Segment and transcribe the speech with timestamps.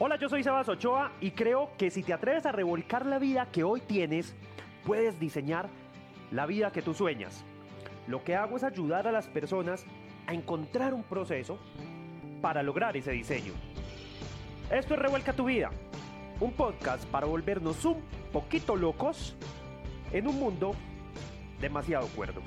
[0.00, 3.48] Hola, yo soy Sebas Ochoa y creo que si te atreves a revolcar la vida
[3.50, 4.36] que hoy tienes,
[4.86, 5.68] puedes diseñar
[6.30, 7.44] la vida que tú sueñas.
[8.06, 9.84] Lo que hago es ayudar a las personas
[10.28, 11.58] a encontrar un proceso
[12.40, 13.52] para lograr ese diseño.
[14.70, 15.72] Esto es Revuelca tu vida,
[16.38, 18.00] un podcast para volvernos un
[18.32, 19.34] poquito locos
[20.12, 20.76] en un mundo
[21.60, 22.40] demasiado cuerdo.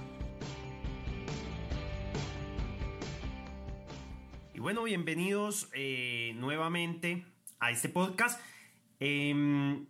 [4.53, 7.25] Y bueno, bienvenidos eh, nuevamente
[7.61, 8.41] a este podcast
[8.99, 9.85] em,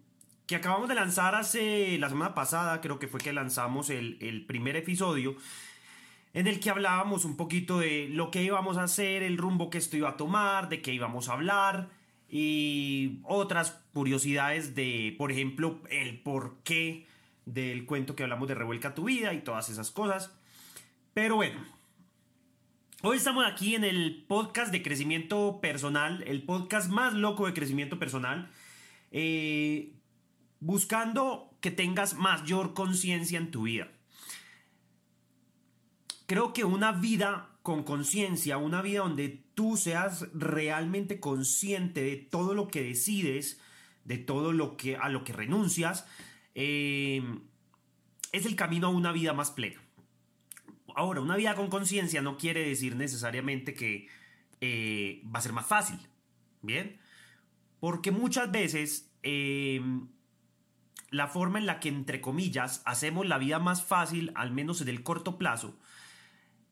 [0.46, 4.46] que acabamos de lanzar hace la semana pasada, creo que fue que lanzamos el, el
[4.46, 5.36] primer episodio
[6.34, 9.77] en el que hablábamos un poquito de lo que íbamos a hacer, el rumbo que
[9.80, 11.90] esto iba a tomar, de qué íbamos a hablar
[12.30, 17.05] y otras curiosidades de, por ejemplo, el porqué
[17.46, 20.34] del cuento que hablamos de Revuelca tu vida y todas esas cosas.
[21.13, 21.60] Pero bueno,
[23.04, 27.98] Hoy estamos aquí en el podcast de crecimiento personal, el podcast más loco de crecimiento
[27.98, 28.52] personal,
[29.10, 29.94] eh,
[30.60, 33.88] buscando que tengas mayor conciencia en tu vida.
[36.27, 42.54] Creo que una vida con conciencia, una vida donde tú seas realmente consciente de todo
[42.54, 43.60] lo que decides,
[44.05, 46.05] de todo lo que a lo que renuncias,
[46.54, 47.24] eh,
[48.32, 49.80] es el camino a una vida más plena.
[50.96, 54.08] Ahora, una vida con conciencia no quiere decir necesariamente que
[54.62, 56.00] eh, va a ser más fácil,
[56.62, 57.00] ¿bien?
[57.80, 60.08] Porque muchas veces em,
[61.10, 64.90] la forma en la que, entre comillas, hacemos la vida más fácil, al menos en
[64.90, 65.78] el corto plazo,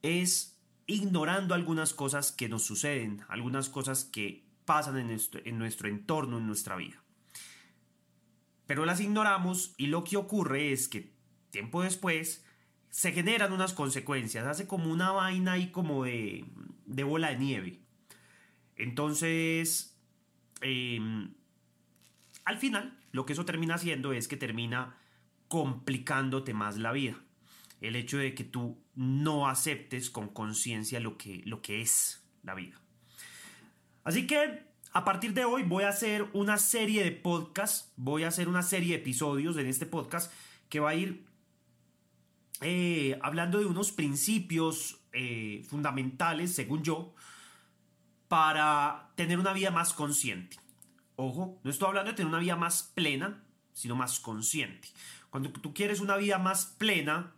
[0.02, 5.88] es ignorando algunas cosas que nos suceden, algunas cosas que pasan en nuestro, en nuestro
[5.88, 7.02] entorno, en nuestra vida.
[8.66, 11.12] Pero las ignoramos y lo que ocurre es que
[11.50, 12.44] tiempo después
[12.90, 16.44] se generan unas consecuencias, hace como una vaina ahí como de,
[16.86, 17.80] de bola de nieve.
[18.76, 19.96] Entonces,
[20.60, 21.32] em,
[22.44, 24.96] al final, lo que eso termina haciendo es que termina
[25.48, 27.16] complicándote más la vida.
[27.80, 32.54] El hecho de que tú no aceptes con conciencia lo que, lo que es la
[32.54, 32.80] vida.
[34.04, 38.28] Así que a partir de hoy voy a hacer una serie de podcasts, voy a
[38.28, 40.32] hacer una serie de episodios en este podcast
[40.68, 41.29] que va a ir
[42.60, 47.14] eh, hablando de unos principios eh, fundamentales, según yo,
[48.28, 50.56] para tener una vida más consciente.
[51.16, 54.88] Ojo, no estoy hablando de tener una vida más plena, sino más consciente.
[55.30, 57.32] Cuando tú quieres una vida más plena,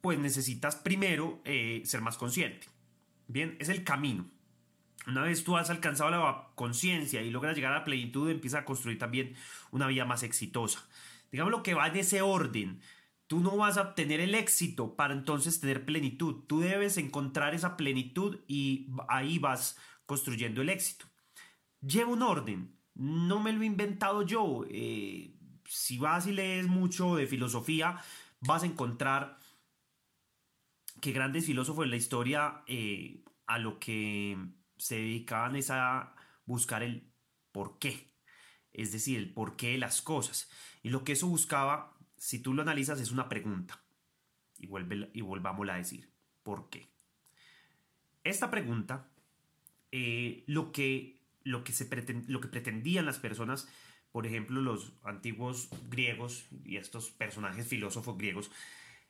[0.00, 2.66] pues necesitas primero eh, ser más consciente.
[3.26, 4.26] Bien, es el camino.
[5.06, 8.64] Una vez tú has alcanzado la conciencia y logras llegar a la plenitud, empiezas a
[8.64, 9.34] construir también
[9.70, 10.86] una vida más exitosa.
[11.30, 12.80] Digamos lo que va en ese orden.
[13.28, 16.44] Tú no vas a obtener el éxito para entonces tener plenitud.
[16.46, 21.04] Tú debes encontrar esa plenitud y ahí vas construyendo el éxito.
[21.82, 22.74] Lleva un orden.
[22.94, 24.64] No me lo he inventado yo.
[24.70, 28.02] Eh, si vas y lees mucho de filosofía,
[28.40, 29.38] vas a encontrar
[31.02, 34.38] que grandes filósofos en la historia eh, a lo que
[34.78, 36.14] se dedicaban es a
[36.46, 37.12] buscar el
[37.52, 38.14] por qué.
[38.72, 40.50] Es decir, el porqué de las cosas.
[40.82, 43.82] Y lo que eso buscaba si tú lo analizas, es una pregunta.
[44.58, 46.10] Y, vuelve, y volvámosla a decir.
[46.42, 46.88] ¿Por qué?
[48.24, 49.08] Esta pregunta,
[49.92, 51.88] eh, lo, que, lo, que se
[52.26, 53.68] lo que pretendían las personas,
[54.12, 58.50] por ejemplo, los antiguos griegos y estos personajes filósofos griegos,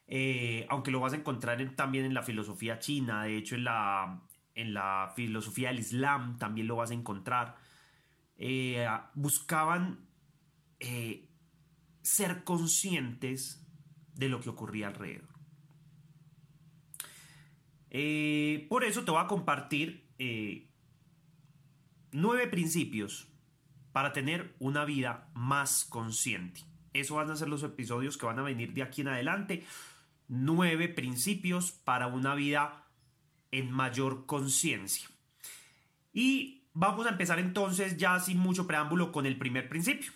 [0.06, 4.22] eh, aunque lo vas a encontrar también en la filosofía china, de hecho en la,
[4.54, 7.56] en la filosofía del Islam también lo vas a encontrar,
[8.36, 10.06] eh, buscaban
[12.08, 13.62] ser conscientes
[14.14, 15.28] de lo que ocurría alrededor.
[17.90, 20.70] Eh, por eso te voy a compartir eh,
[22.10, 23.28] nueve principios
[23.92, 26.62] para tener una vida más consciente.
[26.94, 29.66] Eso van a ser los episodios que van a venir de aquí en adelante.
[30.28, 32.86] Nueve principios para una vida
[33.50, 35.08] en mayor conciencia.
[36.14, 40.12] Y vamos a empezar entonces ya sin mucho preámbulo con el primer principio.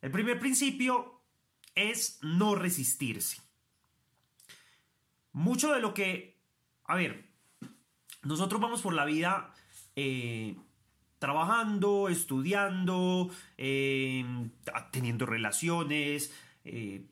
[0.00, 1.20] El primer principio
[1.74, 3.40] es no resistirse.
[5.32, 6.40] Mucho de lo que,
[6.84, 7.28] a ver,
[8.22, 9.52] nosotros vamos por la vida
[9.94, 10.56] eh,
[11.18, 14.24] trabajando, estudiando, eh,
[14.90, 16.32] teniendo relaciones,
[16.64, 17.06] eh,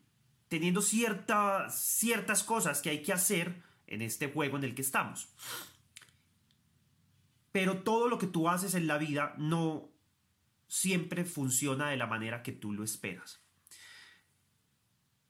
[0.48, 5.28] teniendo ciertas cosas que hay que hacer en este juego en el que estamos.
[7.52, 9.94] Pero todo lo que tú haces en la vida no
[10.74, 13.40] siempre funciona de la manera que tú lo esperas.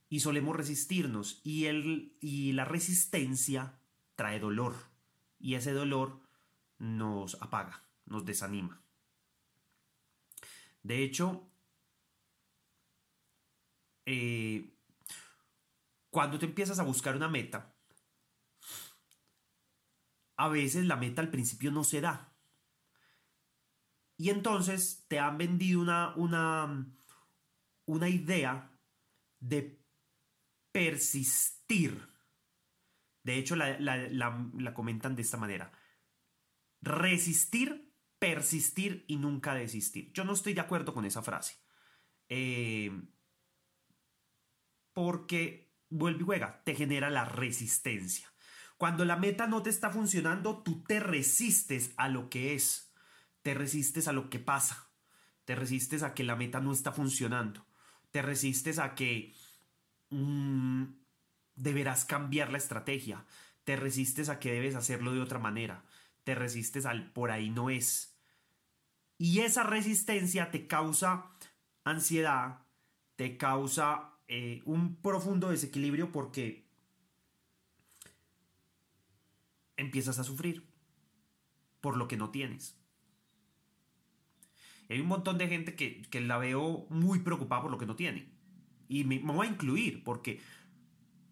[0.09, 3.79] Y solemos resistirnos y, el, y la resistencia
[4.17, 4.75] trae dolor
[5.39, 6.23] y ese dolor
[6.79, 8.83] nos apaga, nos desanima.
[10.83, 11.47] De hecho,
[14.07, 14.75] eh,
[16.09, 17.77] cuando te empiezas a buscar una meta,
[20.37, 22.34] a veces la meta al principio no se da.
[24.17, 26.87] Y entonces te han vendido una, una,
[27.87, 28.71] una idea
[29.41, 29.85] de
[30.73, 32.09] persistir.
[33.23, 35.73] De hecho, la, comentan de esta manera.
[36.81, 40.13] Resistir, persistir y nunca desistir.
[40.13, 41.57] Yo no estoy de acuerdo con esa frase.
[42.29, 42.91] Eh,
[44.93, 48.33] porque, vuelve y juega, te genera la resistencia.
[48.77, 52.93] Cuando la meta no te está funcionando, tú te resistes a lo que es,
[53.45, 54.89] te resistes a lo que pasa,
[55.45, 57.67] te resistes a que la meta no está funcionando,
[58.11, 59.35] te resistes a que
[60.09, 60.85] mm,
[61.55, 63.27] deberás cambiar la estrategia,
[63.65, 65.85] te resistes a que debes hacerlo de otra manera,
[66.25, 68.17] te resistes al por ahí no es.
[69.19, 71.27] Y esa resistencia te causa
[71.85, 72.61] ansiedad,
[73.17, 76.67] te causa eh, un profundo desequilibrio porque
[79.77, 80.67] empiezas a sufrir
[81.83, 82.83] por lo que no tienes.
[84.95, 88.29] Hay un montón de gente que, la veo muy preocupada por lo que no tiene.
[88.89, 90.41] Y me, voy a incluir porque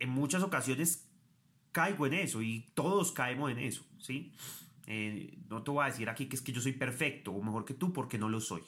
[0.01, 1.09] en muchas ocasiones
[1.71, 4.33] caigo en eso y todos caemos en eso, ¿sí?
[4.89, 7.65] Eh, no te voy a decir aquí que es que yo soy perfecto o mejor
[7.65, 8.63] que tú porque no lo soy.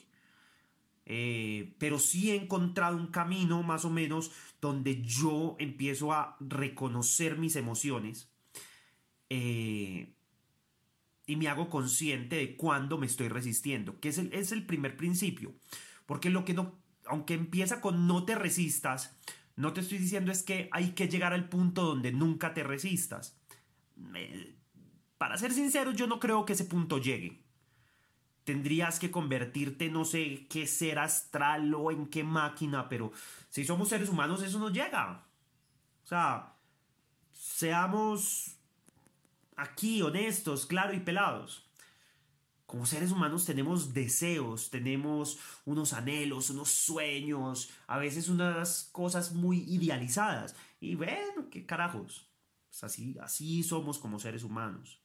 [1.05, 4.31] Eh, pero sí he encontrado un camino más o menos
[4.61, 8.31] donde yo empiezo a reconocer mis emociones
[9.29, 10.14] eh,
[11.25, 14.95] y me hago consciente de cuándo me estoy resistiendo, que es el, es el primer
[14.95, 15.53] principio.
[16.05, 16.75] Porque lo que no,
[17.05, 19.15] aunque empieza con no te resistas,
[19.55, 23.37] no te estoy diciendo es que hay que llegar al punto donde nunca te resistas.
[25.17, 27.41] para ser sincero, yo no creo que ese punto llegue.
[28.43, 33.11] Tendrías que convertirte, no sé qué ser astral o en qué máquina, pero
[33.49, 35.25] si somos seres humanos, eso no llega.
[36.03, 36.53] O sea,
[37.31, 38.54] seamos
[39.55, 41.69] aquí honestos, claro y pelados.
[42.65, 49.59] Como seres humanos tenemos deseos, tenemos unos anhelos, unos sueños, a veces unas cosas muy
[49.59, 50.55] idealizadas.
[50.79, 52.27] Y bueno, qué carajos.
[52.69, 54.99] Pues así, así somos como seres humanos.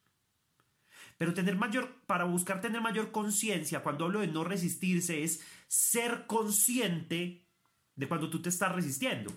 [1.18, 6.26] Pero tener mayor, para buscar tener mayor conciencia, cuando hablo de no resistirse, es ser
[6.26, 7.46] consciente
[7.94, 9.30] de cuando tú te estás resistiendo.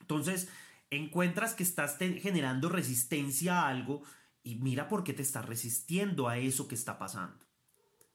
[0.00, 0.48] Entonces,
[0.90, 4.04] encuentras que estás generando resistencia a algo
[4.48, 7.46] y mira por qué te estás resistiendo a eso que está pasando.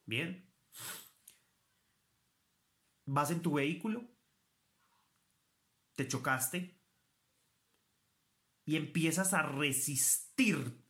[0.04, 0.52] Bien.
[3.06, 4.04] Vas en tu vehículo,
[5.96, 6.82] te chocaste
[8.66, 10.84] y empiezas a resistir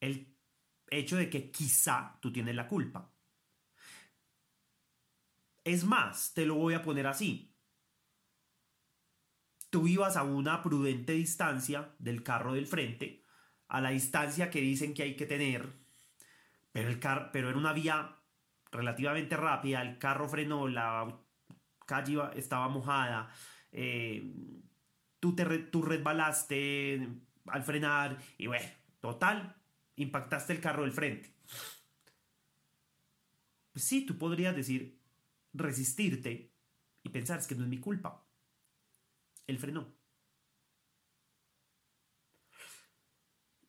[0.00, 0.36] el
[0.90, 3.10] hecho de que quizá tú tienes la culpa.
[5.64, 7.56] Es más, te lo voy a poner así.
[9.70, 13.24] Tú ibas a una prudente distancia del carro del frente
[13.68, 15.72] a la distancia que dicen que hay que tener,
[16.72, 18.16] pero, el car pero era una vía
[18.70, 21.18] relativamente rápida, el carro frenó, la
[21.86, 23.30] calle estaba mojada,
[23.72, 24.22] eh,
[25.20, 27.08] tú, te tú resbalaste
[27.46, 28.66] al frenar y bueno,
[29.00, 29.56] total,
[29.96, 31.34] impactaste el carro del frente.
[33.72, 34.98] Pues sí, tú podrías decir,
[35.52, 36.50] resistirte
[37.02, 38.24] y pensar, que no es mi culpa.
[39.46, 39.97] Él frenó.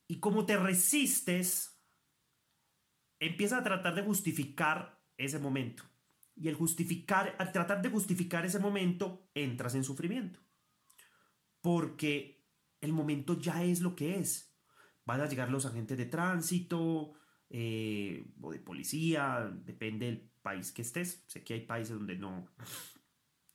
[0.09, 1.79] Y como te resistes,
[3.19, 5.83] empiezas a tratar de justificar ese momento.
[6.35, 10.39] Y el justificar, al tratar de justificar ese momento, entras en sufrimiento.
[11.61, 12.43] Porque
[12.81, 14.51] el momento ya es lo que es.
[15.05, 17.13] Van a llegar los agentes de tránsito
[17.47, 21.23] eh, o de policía, depende del país que estés.
[21.27, 22.47] Sé que hay países donde no,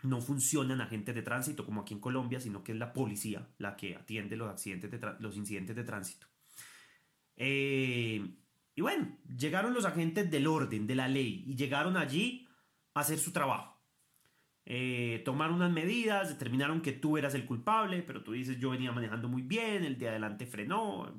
[0.05, 3.75] no funcionan agentes de tránsito como aquí en Colombia, sino que es la policía la
[3.75, 6.29] que atiende los, accidentes de los incidentes de tránsito.
[7.37, 8.27] Eh,
[8.75, 12.49] y bueno, llegaron los agentes del orden, de la ley, y llegaron allí
[12.95, 13.75] a hacer su trabajo.
[14.67, 18.93] Eh, tomaron unas medidas, determinaron que tú eras el culpable, pero tú dices yo venía
[18.93, 21.15] manejando muy bien, el de adelante frenó,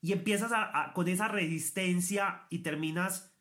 [0.00, 0.52] Y empiezas
[0.94, 3.31] con esa resistencia y terminas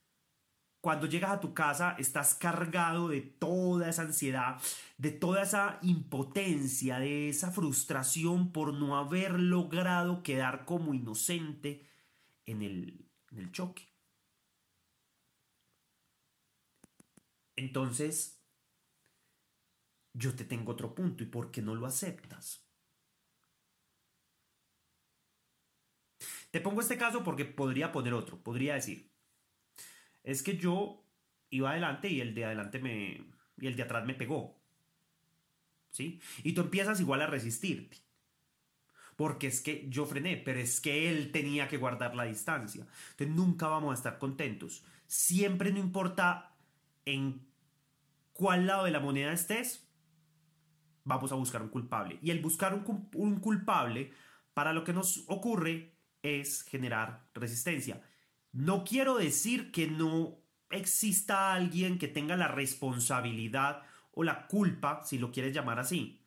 [0.81, 4.59] cuando llegas a tu casa estás cargado de toda esa ansiedad,
[4.97, 11.85] de toda esa impotencia, de esa frustración por no haber logrado quedar como inocente
[12.45, 13.91] en el, en el choque.
[17.55, 18.41] Entonces,
[20.13, 21.23] yo te tengo otro punto.
[21.23, 22.65] ¿Y por qué no lo aceptas?
[26.51, 28.41] Te pongo este caso porque podría poner otro.
[28.41, 29.10] Podría decir,
[30.23, 31.03] es que yo
[31.49, 33.25] iba adelante y el de adelante me.
[33.57, 34.59] y el de atrás me pegó.
[35.91, 36.21] ¿Sí?
[36.43, 37.97] Y tú empiezas igual a resistirte.
[39.17, 42.87] Porque es que yo frené, pero es que él tenía que guardar la distancia.
[43.11, 44.83] Entonces nunca vamos a estar contentos.
[45.05, 46.55] Siempre no importa
[47.05, 47.45] en
[48.33, 49.87] cuál lado de la moneda estés,
[51.03, 52.19] vamos a buscar un culpable.
[52.21, 54.11] Y el buscar un, un culpable
[54.53, 58.01] para lo que nos ocurre es generar resistencia.
[58.51, 65.17] No quiero decir que no exista alguien que tenga la responsabilidad o la culpa, si
[65.17, 66.25] lo quieres llamar así.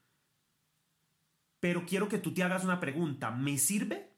[1.61, 3.31] Pero quiero que tú te hagas una pregunta.
[3.31, 4.11] ¿Me sirve?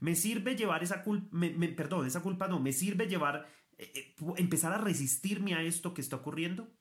[0.00, 1.36] ¿Me sirve llevar esa culpa?
[1.76, 2.60] perdón, esa culpa no.
[2.60, 6.72] ¿Me sirve llevar, eh, eh, empezar a resistirme a esto que está ocurriendo?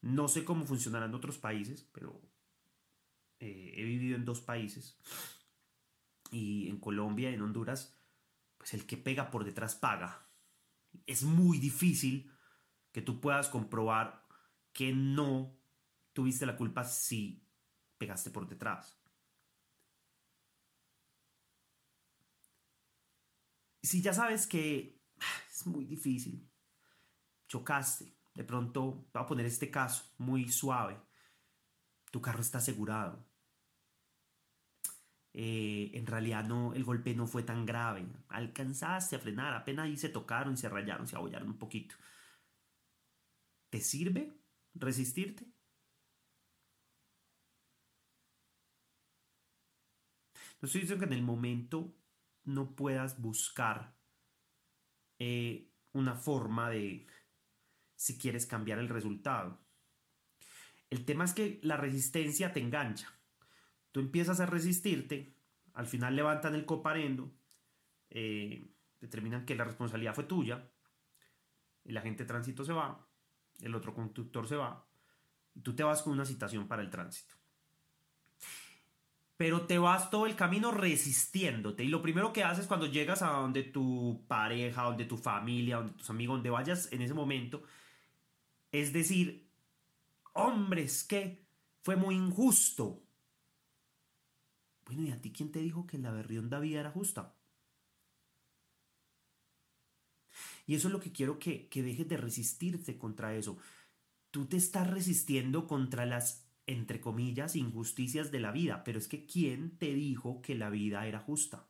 [0.00, 2.20] No sé cómo funcionará en otros países, pero
[3.40, 4.98] eh, he vivido en dos países
[6.34, 7.96] y en Colombia y en Honduras,
[8.58, 10.26] pues el que pega por detrás paga.
[11.06, 12.32] Es muy difícil
[12.92, 14.26] que tú puedas comprobar
[14.72, 15.56] que no
[16.12, 17.46] tuviste la culpa si
[17.98, 18.98] pegaste por detrás.
[23.82, 25.00] Si ya sabes que
[25.50, 26.50] es muy difícil,
[27.46, 31.00] chocaste, de pronto, voy a poner este caso muy suave.
[32.10, 33.24] Tu carro está asegurado.
[35.36, 38.06] Eh, en realidad no, el golpe no fue tan grave.
[38.28, 41.96] Alcanzaste a frenar, apenas ahí se tocaron, se rayaron, se abollaron un poquito.
[43.68, 44.32] ¿Te sirve
[44.74, 45.44] resistirte?
[50.60, 51.92] No estoy diciendo que en el momento
[52.44, 53.92] no puedas buscar
[55.18, 57.06] eh, una forma de,
[57.96, 59.58] si quieres cambiar el resultado.
[60.90, 63.12] El tema es que la resistencia te engancha.
[63.94, 65.36] Tú empiezas a resistirte,
[65.72, 67.32] al final levantan el coparendo,
[68.10, 68.68] eh,
[69.00, 70.68] determinan que la responsabilidad fue tuya,
[71.84, 73.06] el agente de tránsito se va,
[73.60, 74.84] el otro conductor se va,
[75.54, 77.36] y tú te vas con una citación para el tránsito.
[79.36, 81.84] Pero te vas todo el camino resistiéndote.
[81.84, 85.92] Y lo primero que haces cuando llegas a donde tu pareja, donde tu familia, donde
[85.92, 87.62] tus amigos, donde vayas en ese momento,
[88.72, 89.48] es decir,
[90.32, 91.46] hombres, que
[91.82, 93.03] fue muy injusto.
[94.86, 97.34] Bueno, ¿y a ti quién te dijo que la berrionda vida era justa?
[100.66, 103.58] Y eso es lo que quiero que, que dejes de resistirte contra eso.
[104.30, 109.26] Tú te estás resistiendo contra las, entre comillas, injusticias de la vida, pero es que
[109.26, 111.68] ¿quién te dijo que la vida era justa?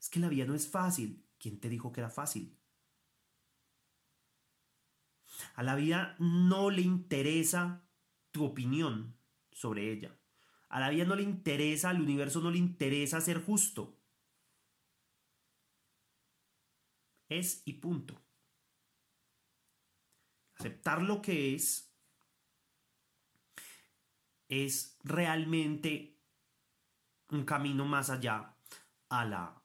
[0.00, 1.24] Es que la vida no es fácil.
[1.38, 2.56] ¿Quién te dijo que era fácil?
[5.54, 7.86] A la vida no le interesa
[8.30, 9.16] tu opinión
[9.52, 10.16] sobre ella.
[10.74, 13.96] A la vida no le interesa, al universo no le interesa ser justo.
[17.28, 18.20] Es y punto.
[20.58, 21.94] Aceptar lo que es
[24.48, 26.18] es realmente
[27.28, 28.56] un camino más allá
[29.10, 29.62] a la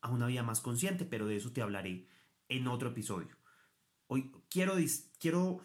[0.00, 2.08] a una vida más consciente, pero de eso te hablaré
[2.48, 3.36] en otro episodio.
[4.06, 4.76] Hoy quiero,
[5.18, 5.60] quiero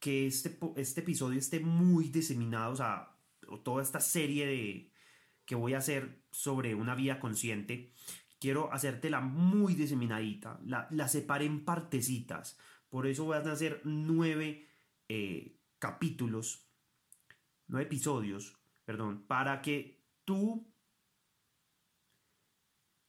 [0.00, 3.16] que este, este episodio esté muy diseminado, o sea,
[3.64, 4.92] toda esta serie de,
[5.44, 7.92] que voy a hacer sobre una vida consciente,
[8.38, 14.68] quiero hacértela muy diseminadita, la, la separé en partecitas, por eso voy a hacer nueve
[15.08, 16.68] eh, capítulos,
[17.66, 20.72] nueve episodios, perdón, para que tú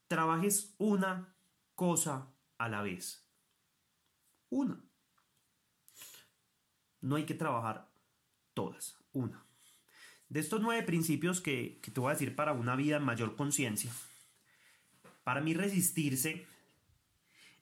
[0.07, 1.35] trabajes una
[1.75, 3.29] cosa a la vez.
[4.49, 4.88] Una.
[7.01, 7.89] No hay que trabajar
[8.53, 8.97] todas.
[9.13, 9.45] Una.
[10.29, 13.91] De estos nueve principios que, te voy a decir para una vida en mayor conciencia,
[15.23, 16.45] para mí resistirse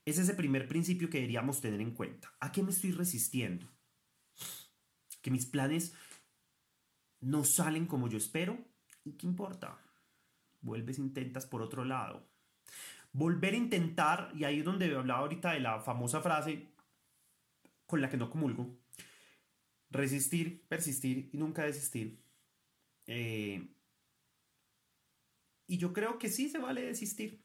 [0.06, 2.34] es ese primer principio que deberíamos tener en cuenta.
[2.40, 3.68] ¿A qué me estoy resistiendo?
[5.22, 5.94] Que mis planes
[7.22, 8.58] no salen como yo espero.
[9.04, 9.78] ¿Y qué importa?
[10.62, 12.28] Vuelves, intentas por otro lado.
[13.14, 16.68] Volver a intentar, y ahí es donde hablaba ahorita de la famosa frase,
[17.86, 18.78] con la que no comulgo.
[19.90, 22.22] Resistir, persistir y nunca desistir.
[23.06, 23.68] Eh,
[25.68, 27.44] y yo creo que sí se vale desistir.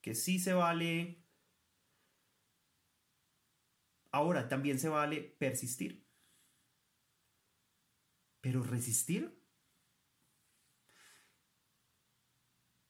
[0.00, 1.24] Que sí se vale...
[4.10, 6.06] Ahora también se vale persistir.
[8.40, 9.38] Pero resistir...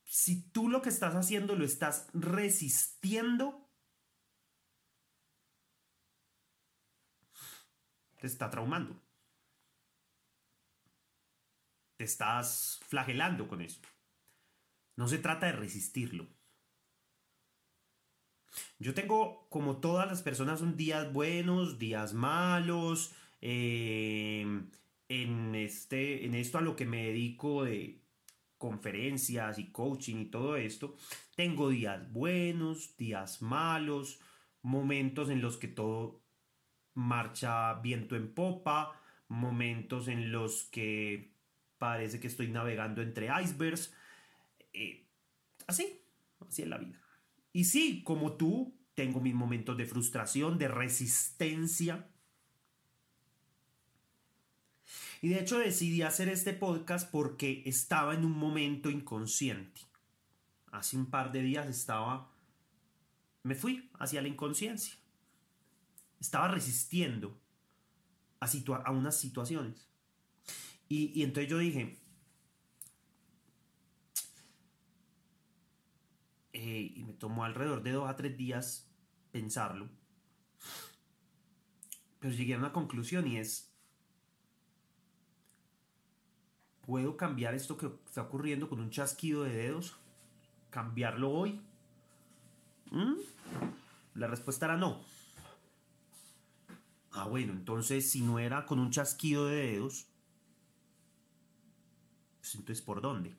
[0.04, 3.67] Si tú lo que estás haciendo lo estás resistiendo,
[8.20, 9.00] te está traumando.
[11.96, 13.80] Te estás flagelando con eso.
[14.96, 16.26] No se trata de resistirlo.
[18.78, 23.12] Yo tengo, como todas las personas, un días buenos, días malos.
[23.40, 24.44] Eh,
[25.08, 28.02] en, este, en esto a lo que me dedico de
[28.58, 30.96] conferencias y coaching y todo esto,
[31.36, 34.20] tengo días buenos, días malos,
[34.62, 36.20] momentos en los que todo
[36.98, 41.32] marcha viento en popa, momentos en los que
[41.78, 43.94] parece que estoy navegando entre icebergs.
[44.72, 45.06] Eh,
[45.66, 46.00] así,
[46.46, 47.00] así es la vida.
[47.52, 52.08] Y sí, como tú, tengo mis momentos de frustración, de resistencia.
[55.22, 59.82] Y de hecho decidí hacer este podcast porque estaba en un momento inconsciente.
[60.72, 62.30] Hace un par de días estaba...
[63.44, 64.98] Me fui hacia la inconsciencia.
[66.20, 67.40] Estaba resistiendo
[68.40, 68.46] a,
[68.84, 69.88] a unas situaciones.
[70.88, 71.98] Y, y entonces yo dije,
[76.52, 78.90] eh, y me tomó alrededor de dos a tres días
[79.30, 79.88] pensarlo,
[82.18, 83.70] pero llegué a una conclusión y es,
[86.86, 89.96] ¿puedo cambiar esto que está ocurriendo con un chasquido de dedos?
[90.70, 91.60] ¿Cambiarlo hoy?
[92.90, 93.14] ¿Mm?
[94.14, 95.04] La respuesta era no.
[97.18, 100.06] Ah, bueno, entonces si no era con un chasquido de dedos,
[102.38, 103.34] pues entonces ¿por dónde?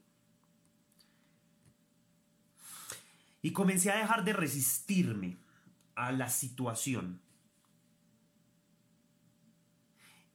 [3.42, 5.38] Y comencé a dejar de resistirme
[5.96, 7.22] a la situación.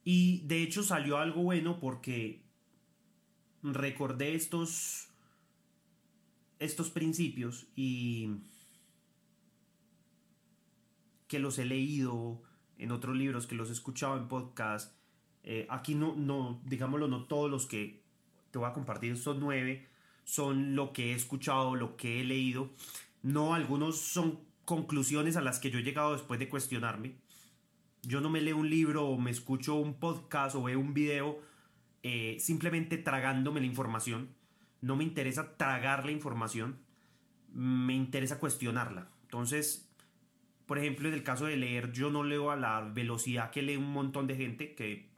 [0.03, 2.43] Y de hecho salió algo bueno porque
[3.61, 5.09] recordé estos,
[6.57, 8.39] estos principios y
[11.27, 12.41] que los he leído
[12.77, 14.95] en otros libros, que los he escuchado en podcast.
[15.43, 18.03] Eh, aquí no, no, digámoslo, no todos los que
[18.51, 19.87] te voy a compartir, estos nueve,
[20.23, 22.71] son lo que he escuchado, lo que he leído.
[23.21, 27.15] No, algunos son conclusiones a las que yo he llegado después de cuestionarme.
[28.01, 31.39] Yo no me leo un libro o me escucho un podcast o veo un video
[32.03, 34.29] eh, simplemente tragándome la información.
[34.81, 36.77] No me interesa tragar la información,
[37.51, 39.09] me interesa cuestionarla.
[39.23, 39.84] Entonces,
[40.65, 43.77] por ejemplo, en el caso de leer, yo no leo a la velocidad que lee
[43.77, 45.09] un montón de gente que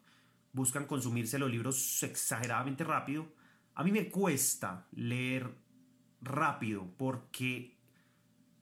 [0.51, 3.27] buscan consumirse los libros exageradamente rápido.
[3.75, 5.55] A mí me cuesta leer
[6.21, 7.77] rápido porque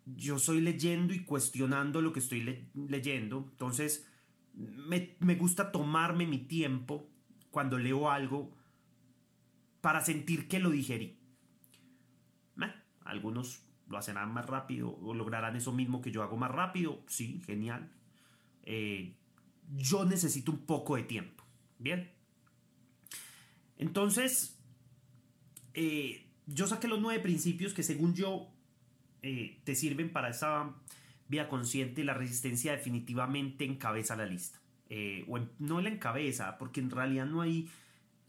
[0.05, 3.47] yo estoy leyendo y cuestionando lo que estoy leyendo.
[3.51, 4.07] Entonces,
[4.53, 7.09] me, gusta tomarme mi tiempo
[7.49, 8.55] cuando leo algo
[9.81, 11.19] para sentir que lo digerí.
[13.03, 17.03] algunos lo harán más rápido o lograrán eso mismo que yo hago más rápido.
[17.07, 17.91] Sí, genial.
[18.63, 19.15] Eh,
[19.75, 21.43] yo necesito un poco de tiempo.
[21.77, 22.11] Bien.
[23.77, 24.57] Entonces,
[25.73, 28.47] eh, yo saqué los nueve principios que según yo
[29.21, 30.73] eh, te sirven para esa
[31.27, 34.59] vía consciente y la resistencia definitivamente encabeza la lista.
[35.27, 37.69] O no la encabeza, porque en realidad no hay,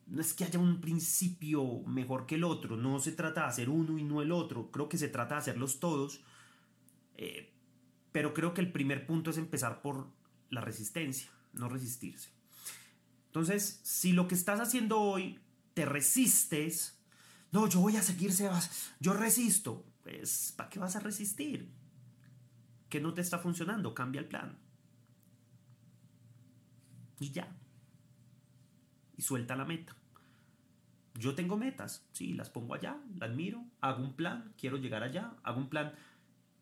[0.06, 3.68] no es que haya un principio mejor que el otro, no se trata de hacer
[3.68, 6.20] uno y no el otro, creo que se trata de hacerlos todos,
[8.12, 10.06] pero creo que el primer punto es empezar por
[10.50, 12.30] la resistencia, no resistirse.
[13.26, 15.40] Entonces, si lo que estás haciendo hoy
[15.74, 16.98] te resistes,
[17.52, 18.92] no, yo voy a seguir, Sebas.
[19.00, 19.84] Yo resisto.
[20.02, 21.70] Pues, ¿para qué vas a resistir?
[22.88, 23.92] ¿Qué no te está funcionando?
[23.92, 24.58] Cambia el plan.
[27.18, 27.54] Y ya.
[29.16, 29.96] Y suelta la meta.
[31.14, 35.32] Yo tengo metas, sí, las pongo allá, las miro, hago un plan, quiero llegar allá,
[35.42, 35.94] hago un plan,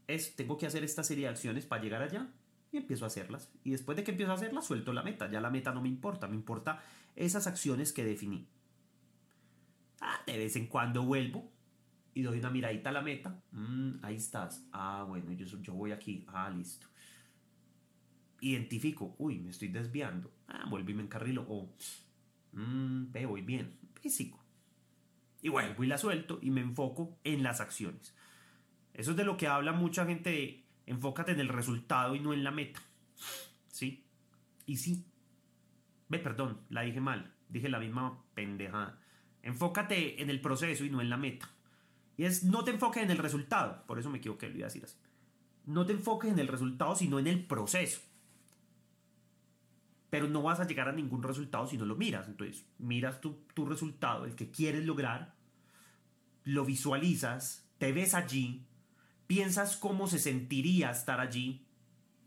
[0.06, 2.28] es, tengo que hacer esta serie de acciones para llegar allá
[2.70, 3.50] y empiezo a hacerlas.
[3.64, 5.88] Y después de que empiezo a hacerlas, suelto la meta, ya la meta no me
[5.88, 6.80] importa, me importa
[7.16, 8.46] esas acciones que definí.
[10.00, 11.50] Ah, de vez en cuando vuelvo
[12.14, 13.40] y doy una miradita a la meta.
[13.50, 14.66] Mm, ahí estás.
[14.72, 16.24] Ah, bueno, yo, yo voy aquí.
[16.28, 16.86] Ah, listo.
[18.40, 19.14] Identifico.
[19.18, 20.30] Uy, me estoy desviando.
[20.48, 21.44] Ah, vuelvo y me encarrilo.
[21.48, 21.74] O,
[22.54, 23.78] mmm, ve, voy bien.
[24.00, 24.42] Físico.
[25.42, 28.14] Y vuelvo y la suelto y me enfoco en las acciones.
[28.94, 32.44] Eso es de lo que habla mucha gente enfócate en el resultado y no en
[32.44, 32.82] la meta.
[33.68, 34.04] ¿Sí?
[34.66, 35.04] Y sí.
[36.08, 37.34] Ve, perdón, la dije mal.
[37.48, 39.00] Dije la misma pendejada.
[39.42, 41.50] Enfócate en el proceso y no en la meta.
[42.16, 43.84] Y es no te enfoques en el resultado.
[43.86, 44.96] Por eso me equivoqué, lo iba a decir así.
[45.66, 48.00] No te enfoques en el resultado, sino en el proceso.
[50.14, 52.28] Pero no vas a llegar a ningún resultado si no lo miras.
[52.28, 55.34] Entonces, miras tu, tu resultado, el que quieres lograr,
[56.44, 58.64] lo visualizas, te ves allí,
[59.26, 61.66] piensas cómo se sentiría estar allí,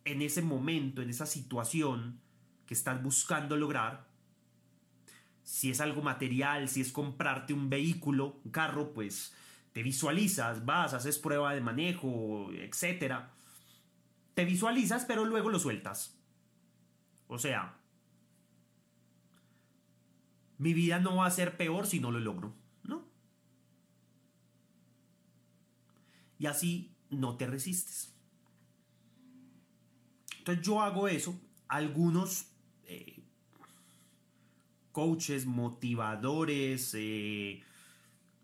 [0.03, 2.19] en ese momento, en esa situación
[2.65, 4.05] que estás buscando lograr,
[5.43, 9.33] si es algo material, si es comprarte un vehículo, un carro, pues
[9.71, 13.27] te visualizas, vas, haces prueba de manejo, etc.
[14.33, 16.16] Te visualizas, pero luego lo sueltas.
[17.27, 17.77] O sea,
[20.57, 23.05] mi vida no va a ser peor si no lo logro, ¿no?
[26.39, 28.13] Y así no te resistes.
[30.39, 31.39] Entonces yo hago eso.
[31.67, 32.47] Algunos
[32.85, 33.21] eh,
[34.93, 37.61] coaches, motivadores, eh,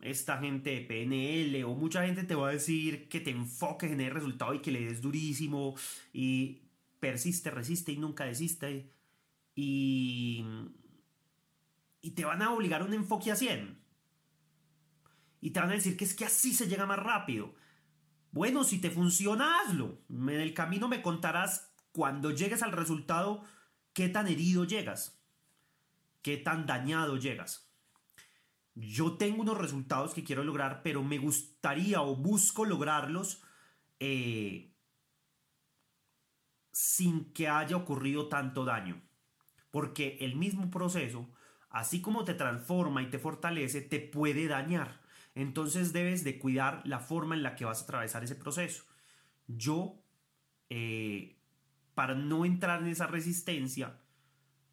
[0.01, 4.01] esta gente de PNL o mucha gente te va a decir que te enfoques en
[4.01, 5.75] el resultado y que le des durísimo
[6.11, 6.62] y
[7.03, 8.89] persiste, resiste y nunca desiste
[9.55, 10.45] y,
[12.15, 13.77] te van a obligar a un enfoque a 100
[15.41, 17.53] y te van a decir que es que así se llega más rápido.
[18.31, 19.99] Bueno, si te funciona, hazlo.
[20.09, 23.43] En el camino me contarás cuando llegues al resultado
[23.91, 25.21] qué tan herido llegas,
[26.21, 27.73] qué tan dañado llegas
[28.75, 33.41] yo tengo unos resultados que quiero lograr, pero me gustaría o busco lograrlos
[33.99, 34.72] eh,
[36.73, 39.01] sin que haya ocurrido tanto daño.
[39.71, 41.29] Porque el mismo proceso,
[41.69, 45.01] así como te transforma y te fortalece, te puede dañar.
[45.35, 48.83] Entonces debes de cuidar la forma en la que vas a atravesar ese proceso.
[49.47, 50.03] Yo,
[50.69, 51.39] eh,
[51.95, 54.01] para no entrar en esa resistencia,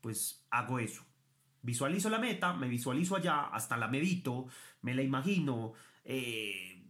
[0.00, 1.04] pues hago eso
[1.62, 4.46] Visualizo la meta, me visualizo allá, hasta la medito,
[4.80, 6.82] me la imagino, eh,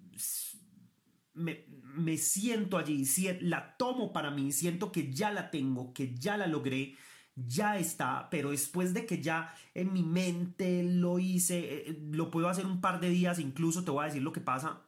[1.34, 3.04] me, siento allí,
[3.40, 6.96] la tomo para mí, siento que ya la tengo, que ya la logré,
[7.34, 12.48] ya está, pero después de que ya en mi mente lo hice, eh, lo puedo
[12.48, 14.86] hacer un par de días, incluso te voy a decir lo que pasa,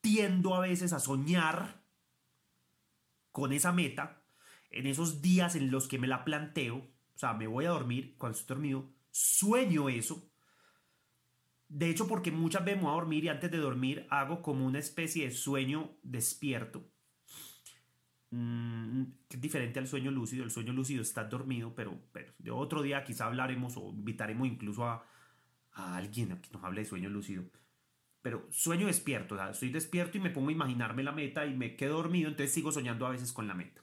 [0.00, 1.82] tiendo a veces a soñar
[3.32, 4.22] con esa meta,
[4.70, 8.16] en esos días en los que me la planteo, o sea, me voy a dormir,
[8.18, 10.29] cuando estoy dormido, sueño eso.
[11.70, 14.66] De hecho, porque muchas veces me voy a dormir y antes de dormir hago como
[14.66, 16.84] una especie de sueño despierto.
[18.30, 20.42] Mm, es diferente al sueño lúcido.
[20.42, 24.84] El sueño lúcido está dormido, pero, pero de otro día quizá hablaremos o invitaremos incluso
[24.84, 25.06] a,
[25.72, 27.44] a alguien a que nos hable de sueño lúcido.
[28.20, 31.56] Pero sueño despierto, o sea, estoy despierto y me pongo a imaginarme la meta y
[31.56, 33.80] me quedo dormido, entonces sigo soñando a veces con la meta.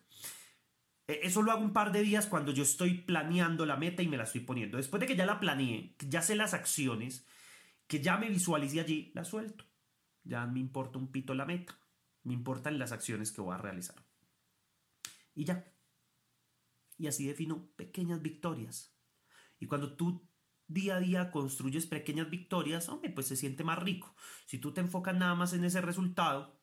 [1.08, 4.10] E, eso lo hago un par de días cuando yo estoy planeando la meta y
[4.10, 4.76] me la estoy poniendo.
[4.76, 7.26] Después de que ya la planeé, ya sé las acciones,
[7.88, 9.66] que ya me visualicé allí, la suelto.
[10.24, 11.80] Ya me importa un pito la meta.
[12.24, 13.96] Me importan las acciones que voy a realizar.
[15.34, 15.74] Y ya.
[16.98, 18.98] Y así defino pequeñas victorias.
[19.60, 20.30] Y cuando tú
[20.68, 24.14] día a día construyes pequeñas victorias, hombre, pues se siente más rico.
[24.46, 26.60] Si tú te enfocas nada más en ese resultado,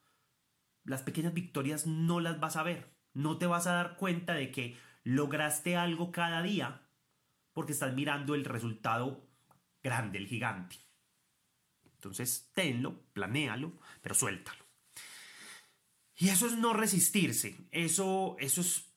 [0.85, 4.51] las pequeñas victorias no las vas a ver no te vas a dar cuenta de
[4.51, 6.83] que lograste algo cada día
[7.53, 9.31] porque estás mirando el resultado
[9.83, 10.77] grande, el gigante.
[12.05, 14.63] Entonces, tenlo, planéalo, pero suéltalo.
[16.17, 18.93] Y eso es no resistirse, eso, eso es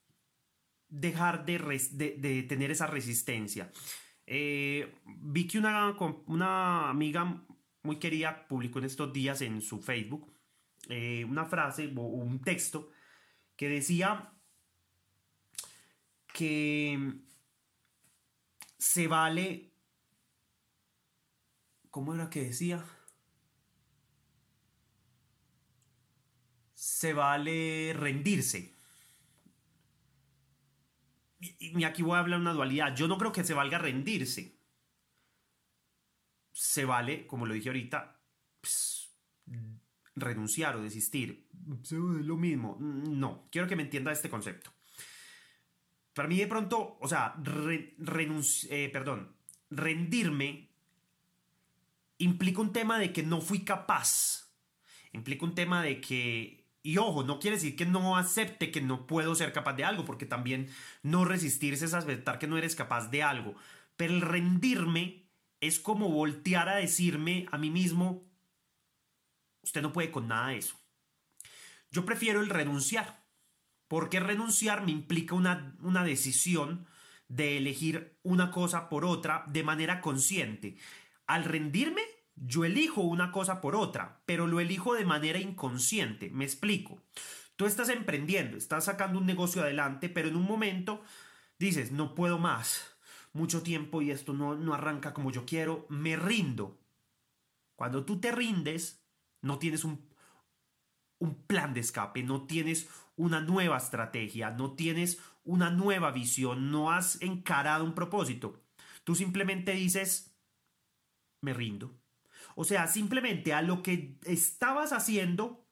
[0.90, 3.72] dejar de, tener esa resistencia.
[4.26, 7.46] Eh, vi que una, amiga
[7.82, 10.34] muy querida publicó en estos días en su Facebook
[10.90, 12.92] eh, una frase o un texto
[13.56, 14.34] que decía
[16.34, 17.14] que
[18.78, 19.72] se vale...
[21.90, 22.86] ¿Cómo era que decía?
[26.98, 28.74] Se vale rendirse.
[31.40, 32.96] Y aquí voy a hablar una dualidad.
[32.96, 34.60] Yo no creo que se valga rendirse.
[36.52, 38.20] Se vale, como lo dije ahorita,
[38.60, 39.16] pues,
[40.16, 41.48] renunciar o desistir.
[41.84, 42.78] Es lo mismo.
[42.80, 44.74] No, quiero que me entienda este concepto.
[46.14, 49.36] Para mí de pronto, o sea, eh, perdón,
[49.70, 50.72] rendirme
[52.18, 54.52] implica un tema de que no fui capaz.
[55.14, 59.08] Implica un tema de que y ojo, no quiere decir que no acepte que no
[59.08, 60.70] puedo ser capaz de algo, porque también
[61.04, 63.56] no resistirse es aceptar que no eres capaz de algo.
[63.96, 65.28] Pero el rendirme
[65.60, 68.28] es como voltear a decirme a mí mismo,
[69.68, 70.80] Usted no puede con nada de eso.
[71.92, 73.26] Yo prefiero el renunciar,
[73.90, 76.88] porque renunciar me implica una, una decisión
[77.28, 80.78] de elegir una cosa por otra de manera consciente.
[81.26, 82.02] Al rendirme,
[82.38, 86.30] yo elijo una cosa por otra, pero lo elijo de manera inconsciente.
[86.30, 87.02] Me explico.
[87.56, 91.02] Tú estás emprendiendo, estás sacando un negocio adelante, pero en un momento
[91.58, 92.96] dices, no puedo más,
[93.34, 96.78] mucho tiempo y esto no, no arranca como yo quiero, me rindo.
[97.76, 99.04] Cuando tú te rindes,
[99.42, 100.08] no tienes un,
[101.20, 106.92] un plan de escape, no tienes una nueva estrategia, no tienes una nueva visión, no
[106.92, 108.62] has encarado un propósito.
[109.04, 110.36] Tú simplemente dices,
[111.42, 111.98] me rindo.
[112.60, 115.70] O sea, simplemente a lo que estabas haciendo,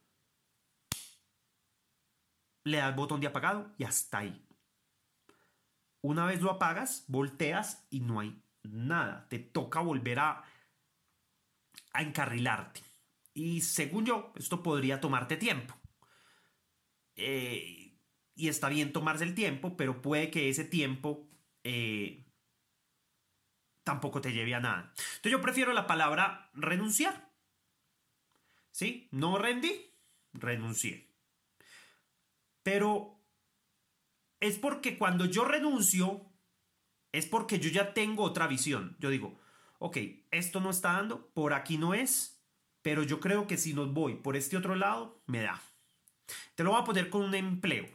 [2.63, 4.48] le das botón de apagado y hasta ahí.
[6.02, 9.28] Una vez lo apagas, volteas y no hay nada.
[9.30, 10.43] Te toca volver a,
[11.95, 12.82] encarrilarte.
[13.34, 15.74] Y según yo, esto podría tomarte tiempo.
[17.15, 17.98] Eh,
[18.36, 21.28] y está bien tomarse el tiempo, pero puede que ese tiempo
[21.63, 22.25] eh,
[23.86, 24.91] tampoco te lleve a nada.
[24.98, 27.30] Entonces yo prefiero la palabra renunciar.
[28.71, 29.08] ¿Sí?
[29.12, 29.89] No rendí,
[30.34, 31.08] renuncié.
[32.63, 33.17] Pero
[34.41, 36.26] es porque cuando yo renuncio,
[37.13, 38.98] es porque yo ya tengo otra visión.
[39.00, 39.39] Yo digo,
[39.80, 39.98] ok,
[40.32, 42.41] esto no está dando, por aquí no es,
[42.82, 45.62] pero yo creo que si nos voy por este otro lado, me da.
[46.56, 47.88] Te lo voy a poner con un empleo.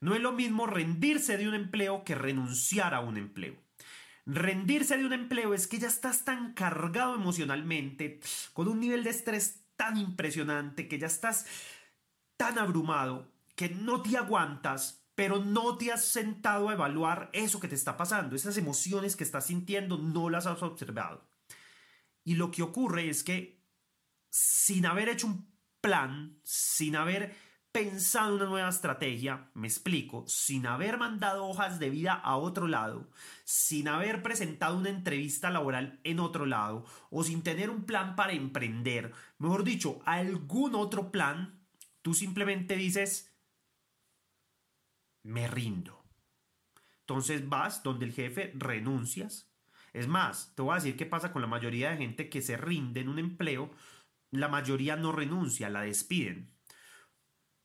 [0.00, 3.67] No es lo mismo rendirse de un empleo que renunciar a un empleo.
[4.30, 8.20] Rendirse de un empleo es que ya estás tan cargado emocionalmente,
[8.52, 11.46] con un nivel de estrés tan impresionante, que ya estás
[12.36, 17.68] tan abrumado, que no te aguantas, pero no te has sentado a evaluar eso que
[17.68, 21.26] te está pasando, esas emociones que estás sintiendo, no las has observado.
[22.22, 23.64] Y lo que ocurre es que
[24.28, 27.34] sin haber hecho un plan, sin haber
[27.72, 33.10] pensado una nueva estrategia, me explico, sin haber mandado hojas de vida a otro lado,
[33.44, 38.32] sin haber presentado una entrevista laboral en otro lado, o sin tener un plan para
[38.32, 41.60] emprender, mejor dicho, algún otro plan,
[42.02, 43.34] tú simplemente dices,
[45.22, 46.04] me rindo.
[47.00, 49.50] Entonces vas donde el jefe renuncias.
[49.92, 52.56] Es más, te voy a decir qué pasa con la mayoría de gente que se
[52.56, 53.70] rinde en un empleo
[54.30, 56.50] la mayoría no renuncia, la despiden.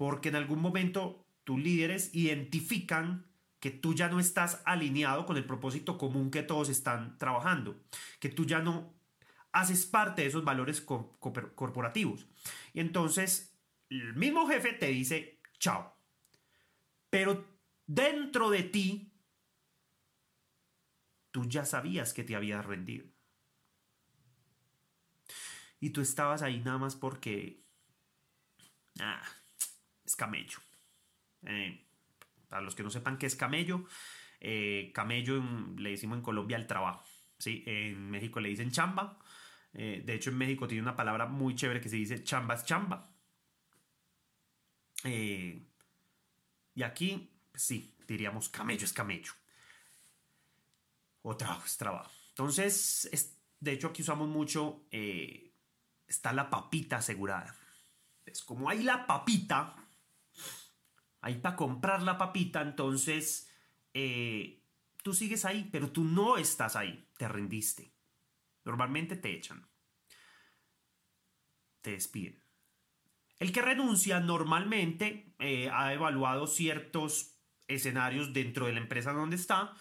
[0.04, 3.26] Porque en algún momento tus líderes identifican
[3.62, 7.82] que tú ya no estás alineado con el propósito común que todos están trabajando,
[8.20, 8.94] que tú ya no
[9.54, 12.28] haces parte de esos valores corporativos.
[12.74, 13.58] Y entonces
[13.90, 15.96] el mismo jefe te dice, chao.
[17.10, 17.48] Pero
[17.88, 19.14] dentro de ti,
[21.32, 23.06] tú ya sabías que te habías rendido
[25.80, 27.64] y tú estabas ahí nada más porque...
[29.00, 29.24] Ah,
[30.14, 30.60] es camello.
[31.46, 31.86] Eh,
[32.48, 33.86] para los que no sepan qué es camello,
[34.40, 35.44] eh, camello
[35.76, 37.04] le decimos en Colombia el trabajo.
[37.38, 37.64] ¿sí?
[37.66, 39.20] En México le dicen chamba.
[39.74, 42.64] Eh, de hecho, en México tiene una palabra muy chévere que se dice chamba es
[42.64, 43.10] chamba.
[46.76, 49.34] y aquí, sí, diríamos camello es camello.
[51.24, 52.12] O trabajo es trabajo.
[52.30, 53.10] Entonces,
[53.60, 54.86] de hecho, aquí usamos mucho
[56.08, 57.56] está la papita asegurada.
[58.26, 59.83] Es como hay la papita,
[61.24, 63.50] hay para comprar la papita, entonces
[63.94, 64.62] eh,
[65.02, 67.94] tú sigues ahí, pero tú no estás ahí, te rendiste.
[68.66, 69.66] Normalmente te echan,
[71.82, 72.44] te despiden.
[73.40, 79.74] El que renuncia normalmente eh, ha evaluado ciertos escenarios dentro de la empresa donde está,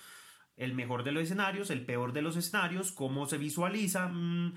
[0.56, 4.08] el mejor de los escenarios, el peor de los escenarios, cómo se visualiza.
[4.08, 4.54] Mm,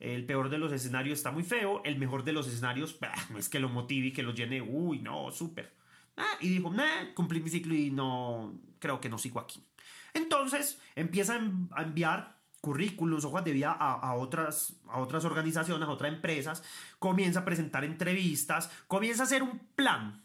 [0.00, 2.98] el peor de los escenarios está muy feo, el mejor de los escenarios
[3.38, 5.83] es que lo motive y que lo llene, uy, no, súper.
[6.16, 6.72] Ah, y dijo,
[7.14, 9.64] cumplí mi ciclo y no, creo que no sigo aquí.
[10.12, 11.40] Entonces empieza
[11.72, 16.62] a enviar currículos, hojas de vida a, otras, a otras organizaciones, a otras empresas,
[16.98, 20.22] comienza a presentar entrevistas, comienza a hacer un plan.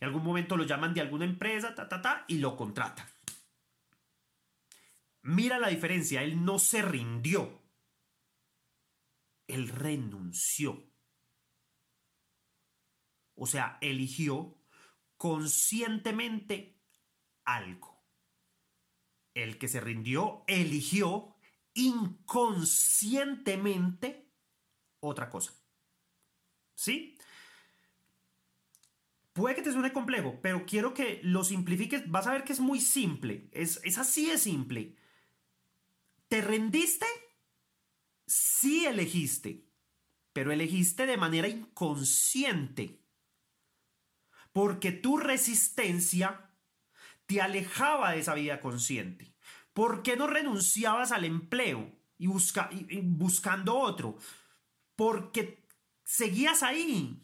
[0.00, 3.06] En algún momento lo llaman de alguna empresa, ta, ta, ta, y lo contratan.
[5.22, 7.62] Mira la diferencia, él no se rindió
[9.52, 10.82] él renunció.
[13.34, 14.56] O sea, eligió
[15.22, 16.82] conscientemente
[17.44, 18.02] algo.
[19.34, 21.36] El que se rindió eligió
[21.74, 24.26] inconscientemente
[24.98, 25.52] otra cosa.
[26.74, 27.16] ¿Sí?
[29.32, 32.10] Puede que te suene complejo, pero quiero que lo simplifiques.
[32.10, 33.48] Vas a ver que es muy simple.
[33.52, 34.96] Es, es así de simple.
[36.26, 37.06] ¿Te rendiste?
[38.26, 39.68] sí elegiste,
[40.32, 43.01] pero elegiste de manera inconsciente,
[44.52, 46.50] porque tu resistencia
[47.26, 49.34] te alejaba de esa vida consciente.
[49.72, 54.16] ¿Por qué no renunciabas al empleo y, buscando otro?
[54.96, 55.64] Porque
[56.04, 57.22] seguías ahí,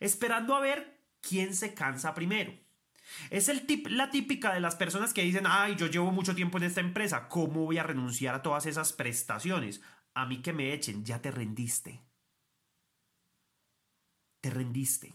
[0.00, 2.52] esperando a ver quién se cansa primero.
[3.30, 6.58] Es el tip, la típica de las personas que dicen, ay, yo llevo mucho tiempo
[6.58, 9.80] en esta empresa, ¿cómo voy a renunciar a todas esas prestaciones?
[10.14, 12.00] a mí que me echen, ya te rendiste.
[14.40, 15.14] Te rendiste.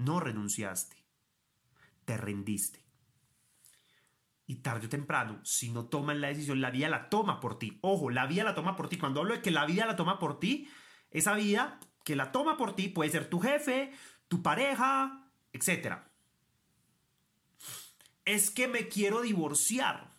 [0.00, 0.96] No renunciaste.
[2.06, 2.82] Te rendiste.
[4.46, 7.78] Y tarde o temprano, si no toman la decisión, la vida la toma por ti.
[7.82, 8.96] Ojo, la vida la toma por ti.
[8.96, 10.70] Cuando hablo de que la vida la toma por ti,
[11.10, 13.92] esa vida que la toma por ti puede ser tu jefe,
[14.26, 15.98] tu pareja, etc.
[18.24, 20.14] Es que me quiero divorciar,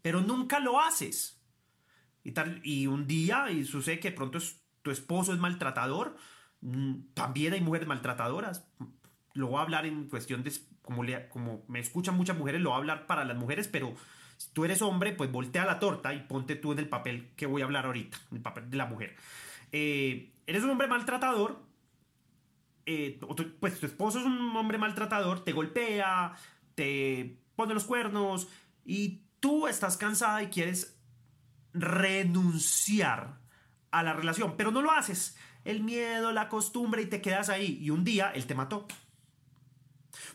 [0.00, 1.38] pero nunca lo haces.
[2.24, 4.38] Y, tal, y un día, y sucede que pronto
[4.80, 6.16] tu esposo es maltratador,
[6.62, 8.66] mm, también hay mujeres maltratadoras.
[9.34, 12.76] Lo voy a hablar en cuestión de como, como me escuchan muchas mujeres, lo voy
[12.76, 13.94] a hablar para las mujeres, pero
[14.36, 17.46] si tú eres hombre, pues voltea la torta y ponte tú en el papel que
[17.46, 19.16] voy a hablar ahorita, el papel de la mujer.
[19.70, 21.62] Eh, eres un hombre maltratador,
[22.84, 23.20] eh,
[23.60, 26.34] pues tu esposo es un hombre maltratador, te golpea,
[26.74, 28.48] te pone los cuernos
[28.84, 30.98] y tú estás cansada y quieres
[31.74, 33.38] renunciar
[33.90, 35.36] a la relación, pero no lo haces.
[35.64, 38.88] El miedo, la costumbre y te quedas ahí y un día él te mató.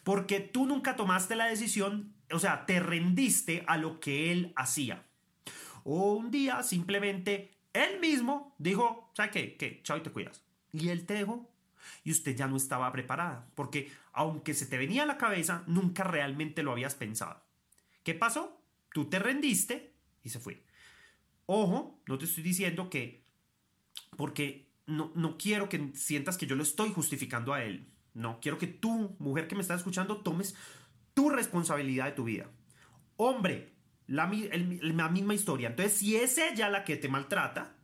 [0.04, 5.06] Porque tú nunca tomaste la decisión, o sea, te rendiste a lo que él hacía.
[5.84, 9.58] O un día simplemente él mismo dijo, ¿sabes qué?
[9.58, 9.82] ¿Qué?
[9.84, 10.42] Chao y te cuidas.
[10.74, 11.50] Y él te dejó.
[12.04, 13.48] Y usted ya no estaba preparada.
[13.56, 17.42] Porque aunque se te venía a la cabeza, nunca realmente lo habías pensado.
[18.04, 18.62] ¿Qué pasó?
[18.94, 20.64] Tú te rendiste y se fue.
[21.46, 23.24] Ojo, no te estoy diciendo que...
[24.16, 27.88] Porque no, no quiero que sientas que yo lo estoy justificando a él.
[28.18, 30.56] No, quiero que tú, mujer que me estás escuchando, tomes
[31.14, 32.50] tu responsabilidad de tu vida.
[33.16, 33.76] Hombre,
[34.08, 35.70] la, misma historia.
[35.70, 37.76] Entonces, si es ella la que te maltrata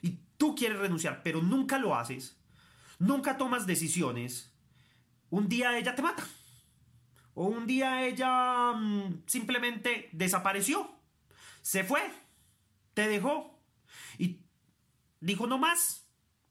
[0.00, 2.40] y tú quieres renunciar, pero nunca lo haces,
[2.98, 4.50] nunca tomas decisiones,
[5.28, 6.26] un día ella te mata.
[7.34, 10.90] O un día ella mm, simplemente desapareció,
[11.60, 12.00] se fue,
[12.94, 13.60] te dejó
[14.16, 14.40] y
[15.20, 16.05] dijo no más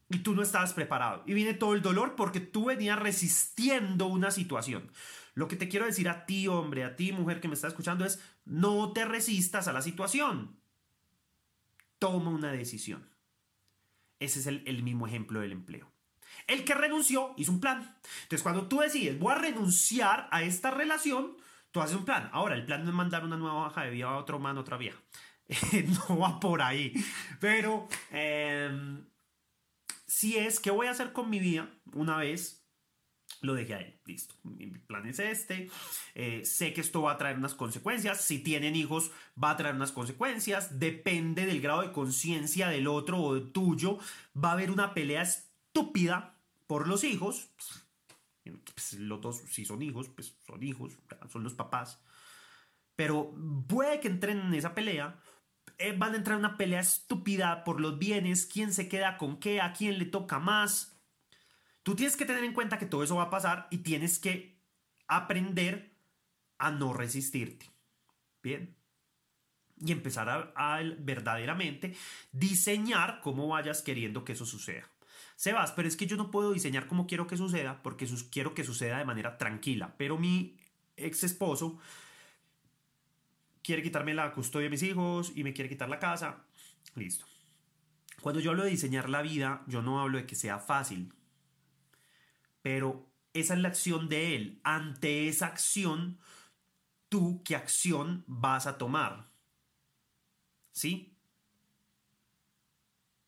[0.09, 1.23] y tú no estabas preparado.
[1.25, 4.91] Y viene todo el dolor porque tú venías resistiendo una situación.
[5.33, 8.05] Lo que te quiero decir a ti, hombre, a ti, mujer que me está escuchando,
[8.05, 10.57] es no te resistas a la situación.
[11.99, 13.09] Toma una decisión.
[14.19, 15.91] Ese es el, el mismo ejemplo del empleo.
[16.47, 17.97] El que renunció hizo un plan.
[18.23, 21.35] Entonces, cuando tú decides, voy a renunciar a esta relación,
[21.71, 22.29] tú haces un plan.
[22.31, 24.77] Ahora, el plan no es mandar una nueva baja de vida a otro man, otra
[24.77, 25.01] vieja.
[26.09, 26.93] no va por ahí.
[27.39, 27.87] Pero...
[28.11, 29.01] Eh,
[30.15, 32.65] si es, ¿qué voy a hacer con mi vida una vez
[33.41, 34.33] lo dejé ahí, listo.
[34.43, 35.69] Mi plan es este.
[36.13, 38.21] Eh, sé que esto va a traer unas consecuencias.
[38.21, 40.79] Si tienen hijos, va a traer unas consecuencias.
[40.79, 43.99] Depende del grado de conciencia del otro o tuyo.
[44.41, 47.49] Va a haber una pelea estúpida por los hijos.
[48.73, 50.93] Pues, los dos, si son hijos, pues son hijos,
[51.29, 51.99] son los papás.
[52.95, 53.35] Pero
[53.67, 55.19] puede que entren en esa pelea
[55.77, 59.39] eh, van a entrar en una pelea estúpida por los bienes, quién se queda con
[59.39, 60.97] qué, a quién le toca más.
[61.83, 64.57] Tú tienes que tener en cuenta que todo eso va a pasar y tienes que
[65.07, 65.95] aprender
[66.57, 67.69] a no resistirte.
[68.41, 68.75] Bien.
[69.77, 71.95] Y empezar a, verdaderamente
[72.31, 74.89] diseñar cómo vayas queriendo que eso suceda.
[75.35, 78.63] Sebas, pero es que yo no puedo diseñar cómo quiero que suceda porque quiero que
[78.63, 79.95] suceda de manera tranquila.
[79.97, 80.57] Pero mi
[80.95, 81.77] ex esposo
[83.65, 86.45] quiere quitarme la custodia de mis hijos y me quiere quitar la casa.
[86.93, 87.25] Listo.
[88.21, 91.11] Cuando yo hablo de diseñar la vida, yo no hablo de que sea fácil.
[92.61, 94.61] Pero esa es la acción de él.
[94.63, 96.19] Ante esa acción,
[97.09, 99.31] tú qué acción vas a tomar.
[100.71, 101.17] ¿Sí?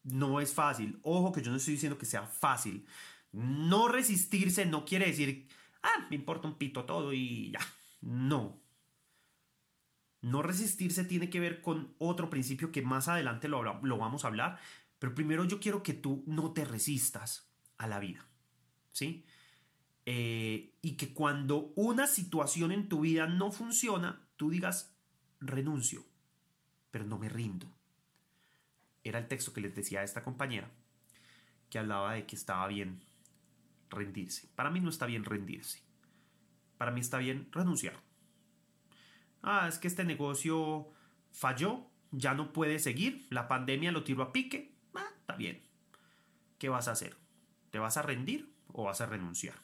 [0.03, 0.99] No es fácil.
[1.01, 2.85] Ojo que yo no estoy diciendo que sea fácil.
[3.31, 5.47] No resistirse no quiere decir,
[5.81, 7.59] ah, me importa un pito todo y ya.
[8.01, 8.66] No.
[10.21, 14.59] No resistirse tiene que ver con otro principio que más adelante lo, vamos a hablar,
[14.99, 18.25] pero primero yo quiero que tú no te resistas a la vida,
[18.91, 19.25] ¿sí?
[20.05, 24.95] Eh, y que cuando una situación en tu vida no funciona, tú digas,
[25.39, 26.03] renuncio,
[26.89, 27.71] pero no me rindo.
[29.03, 30.71] Era el texto que les decía a esta compañera,
[31.69, 33.03] que hablaba de que estaba bien
[33.89, 34.49] rendirse.
[34.55, 35.83] Para mí no está bien rendirse.
[36.77, 38.06] Para mí está bien renunciar
[39.47, 40.89] ah, es que este negocio
[41.31, 45.63] falló, ya no puede seguir, la pandemia lo tiró a pique, ah, está bien.
[46.57, 47.15] ¿Qué vas a hacer?
[47.71, 49.55] ¿Te vas a rendir o vas a renunciar?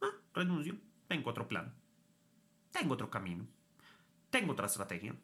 [0.00, 0.76] Ah, renuncio,
[1.08, 1.74] tengo otro plan,
[2.70, 3.44] tengo otro camino,
[4.30, 5.16] tengo otra estrategia,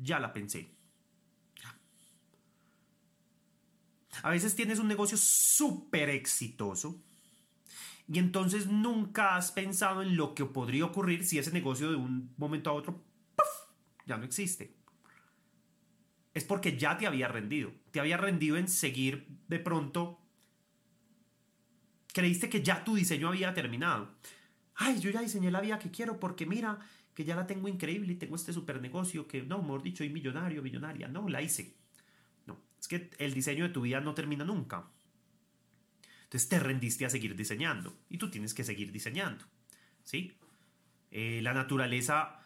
[0.00, 0.70] ya la pensé.
[4.22, 7.02] A veces tienes un negocio súper exitoso
[8.08, 12.32] y entonces nunca has pensado en lo que podría ocurrir si ese negocio de un
[12.38, 13.02] momento a otro
[14.06, 14.74] ya no existe.
[16.34, 17.72] Es porque ya te había rendido.
[17.92, 20.20] Te había rendido en seguir de pronto.
[22.12, 24.14] Creíste que ya tu diseño había terminado.
[24.74, 26.80] Ay, yo ya diseñé la vida que quiero porque mira
[27.14, 30.10] que ya la tengo increíble y tengo este super negocio que, no, mejor dicho, soy
[30.10, 31.06] millonario, millonaria.
[31.06, 31.76] No, la hice.
[32.46, 34.88] No, es que el diseño de tu vida no termina nunca.
[36.24, 39.44] Entonces te rendiste a seguir diseñando y tú tienes que seguir diseñando.
[40.02, 40.36] ¿Sí?
[41.12, 42.40] Eh, la naturaleza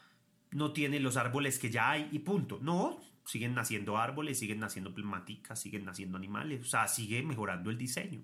[0.50, 2.58] no tiene los árboles que ya hay y punto.
[2.62, 7.76] No, siguen naciendo árboles, siguen naciendo plasmáticas, siguen naciendo animales, o sea, sigue mejorando el
[7.76, 8.22] diseño.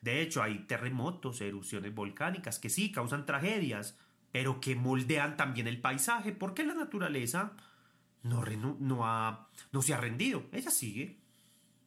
[0.00, 3.98] De hecho, hay terremotos, erupciones volcánicas que sí causan tragedias,
[4.32, 7.52] pero que moldean también el paisaje, porque la naturaleza
[8.22, 8.44] no,
[8.80, 11.18] no, no se ha rendido, ella sigue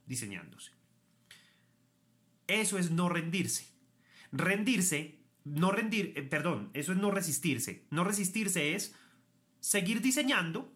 [0.06, 0.72] diseñándose.
[2.48, 3.68] Eso es no rendirse.
[4.32, 7.86] Rendirse, no rendir, eh, perdón, eso es no resistirse.
[7.92, 8.96] No resistirse es
[9.60, 10.74] seguir diseñando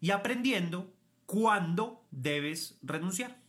[0.00, 0.94] y aprendiendo
[1.26, 3.40] cuándo debes renunciar.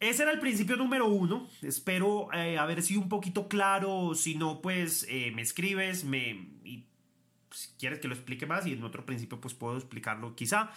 [0.00, 1.48] Ese era el principio número uno.
[1.62, 4.14] Espero eh, haber sido un poquito claro.
[4.14, 6.86] Si no, pues eh, me escribes, me, y
[7.50, 10.70] si quieres que lo explique más y en otro principio pues puedo explicarlo quizá.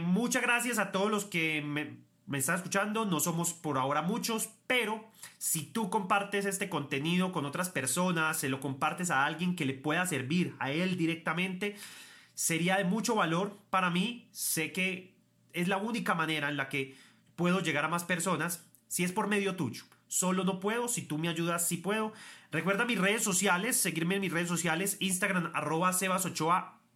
[0.00, 1.98] muchas gracias a todos los que me,
[2.30, 5.04] me está escuchando, no somos por ahora muchos, pero
[5.36, 9.74] si tú compartes este contenido con otras personas, se lo compartes a alguien que le
[9.74, 11.74] pueda servir a él directamente,
[12.34, 14.28] sería de mucho valor para mí.
[14.30, 15.12] Sé que
[15.52, 16.96] es la única manera en la que
[17.34, 19.82] puedo llegar a más personas si es por medio tuyo.
[20.06, 22.12] Solo no puedo, si tú me ayudas, sí puedo.
[22.52, 26.28] Recuerda mis redes sociales, seguirme en mis redes sociales, Instagram arroba Sebas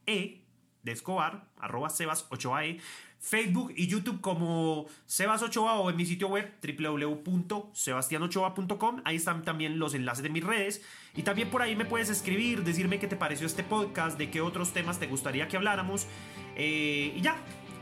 [0.07, 0.44] e
[0.85, 2.81] de Escobar, arroba Sebas 8AE,
[3.25, 9.01] Facebook y YouTube como Sebas Ochoa o en mi sitio web www.sebastianochoa.com.
[9.05, 10.83] Ahí están también los enlaces de mis redes.
[11.17, 14.43] Y también por ahí me puedes escribir, decirme qué te pareció este podcast, de qué
[14.43, 16.07] otros temas te gustaría que habláramos.
[16.55, 17.37] Eh, y ya,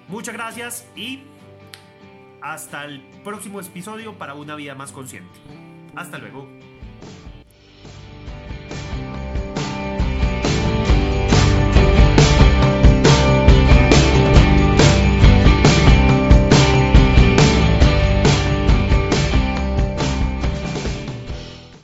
[0.07, 1.25] muchas gracias y
[2.41, 5.41] hasta el próximo episodio para una vida más consciente.
[5.97, 6.62] Hasta luego.